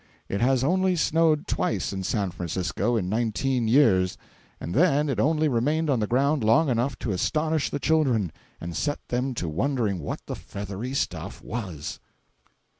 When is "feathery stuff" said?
10.35-11.43